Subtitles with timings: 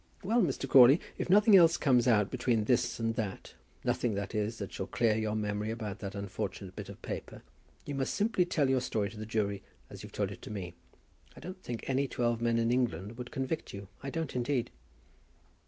[0.23, 0.67] Well, Mr.
[0.67, 3.53] Crawley, if nothing else comes out between this and that,
[3.83, 7.43] nothing, that is, that shall clear your memory about that unfortunate bit of paper,
[7.85, 9.61] you must simply tell your story to the jury
[9.91, 10.73] as you've told it to me.
[11.35, 14.71] I don't think any twelve men in England would convict you; I don't indeed."